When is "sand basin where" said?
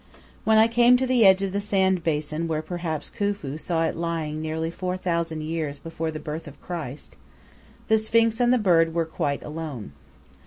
1.61-2.63